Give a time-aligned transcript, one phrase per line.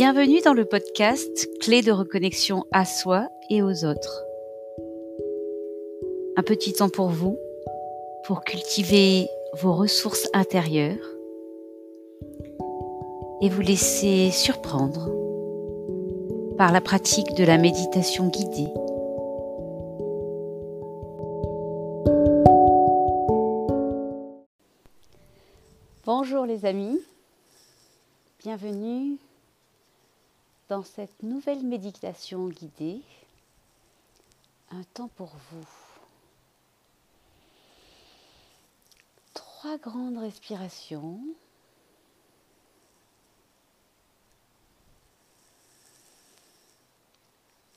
[0.00, 4.24] Bienvenue dans le podcast Clé de reconnexion à soi et aux autres.
[6.38, 7.36] Un petit temps pour vous,
[8.24, 9.28] pour cultiver
[9.60, 11.06] vos ressources intérieures
[13.42, 15.10] et vous laisser surprendre
[16.56, 18.72] par la pratique de la méditation guidée.
[26.06, 26.98] Bonjour les amis,
[28.42, 29.18] bienvenue
[30.70, 33.02] dans cette nouvelle méditation guidée,
[34.70, 35.66] un temps pour vous.
[39.34, 41.18] Trois grandes respirations.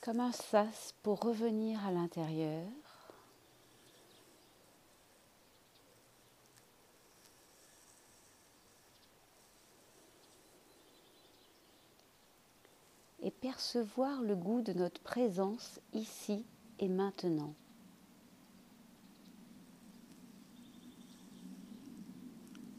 [0.00, 2.66] Comme un sas pour revenir à l'intérieur.
[13.22, 16.46] et percevoir le goût de notre présence ici
[16.78, 17.52] et maintenant.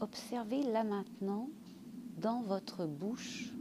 [0.00, 1.48] Observez là maintenant
[2.20, 3.52] dans votre bouche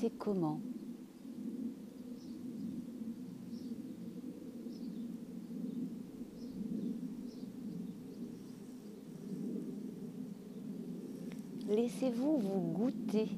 [0.00, 0.60] c'est comment
[11.72, 13.30] Laissez-vous vous goûter.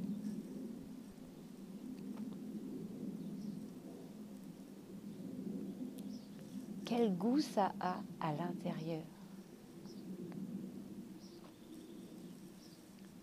[6.84, 9.05] Quel goût ça a à l'intérieur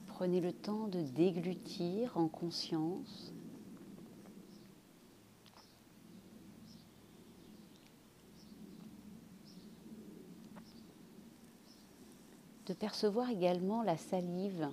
[0.07, 3.33] Prenez le temps de déglutir en conscience.
[12.65, 14.69] De percevoir également la salive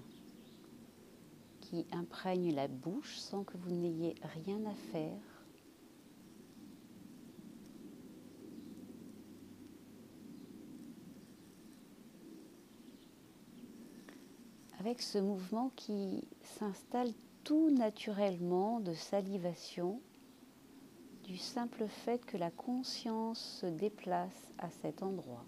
[1.68, 5.20] qui imprègne la bouche sans que vous n'ayez rien à faire.
[14.78, 17.12] Avec ce mouvement qui s'installe
[17.44, 20.00] tout naturellement de salivation
[21.24, 25.44] du simple fait que la conscience se déplace à cet endroit.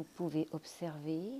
[0.00, 1.30] Vous pouvez observer.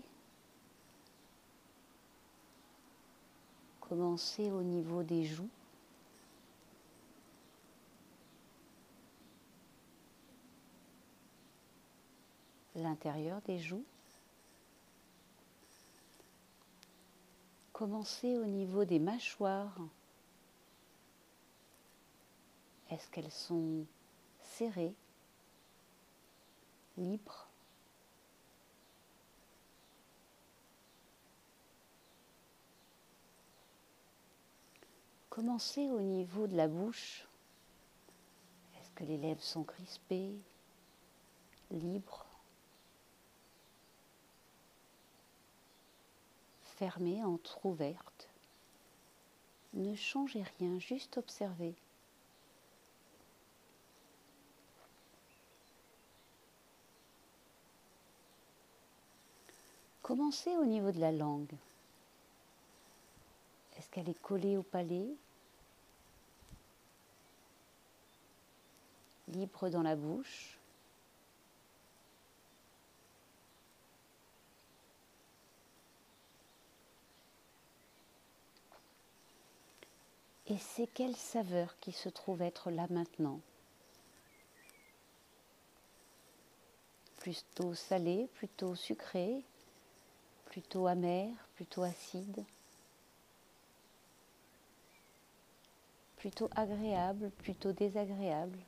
[3.81, 5.49] Commencer au niveau des joues.
[12.75, 13.85] L'intérieur des joues.
[17.73, 19.79] Commencer au niveau des mâchoires.
[22.91, 23.87] Est-ce qu'elles sont
[24.43, 24.93] serrées,
[26.99, 27.50] libres?
[35.41, 37.27] Commencez au niveau de la bouche.
[38.77, 40.35] Est-ce que les lèvres sont crispées,
[41.71, 42.27] libres,
[46.77, 47.23] fermées,
[47.65, 48.29] ouvertes
[49.73, 51.75] Ne changez rien, juste observez.
[60.03, 61.55] Commencez au niveau de la langue.
[63.79, 65.09] Est-ce qu'elle est collée au palais?
[69.31, 70.59] Libre dans la bouche.
[80.47, 83.41] Et c'est quelle saveur qui se trouve être là maintenant?
[87.19, 89.45] Plutôt salé, plutôt sucré,
[90.47, 92.45] plutôt amer, plutôt acide
[96.17, 98.59] Plutôt agréable, plutôt désagréable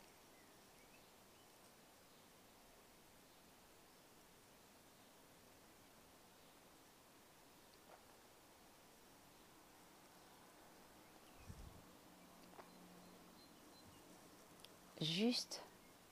[15.23, 15.63] juste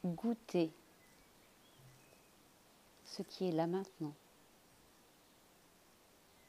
[0.05, 0.71] goûter
[3.05, 4.13] ce qui est là maintenant,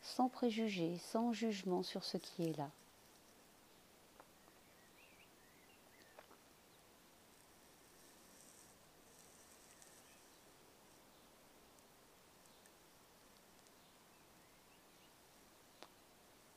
[0.03, 2.69] sans préjugés, sans jugement sur ce qui est là.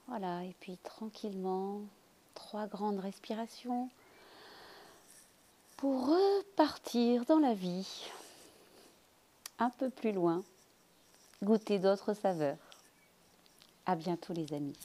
[0.08, 1.80] Voilà, et puis tranquillement,
[2.34, 3.88] trois grandes respirations.
[5.76, 8.10] Pour repartir dans la vie
[9.58, 10.42] un peu plus loin,
[11.42, 12.56] goûter d'autres saveurs.
[13.86, 14.78] À bientôt les amis.